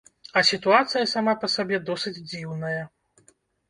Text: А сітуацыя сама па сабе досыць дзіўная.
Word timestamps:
А 0.39 0.41
сітуацыя 0.51 1.11
сама 1.13 1.37
па 1.45 1.53
сабе 1.59 1.83
досыць 1.93 2.17
дзіўная. 2.29 2.77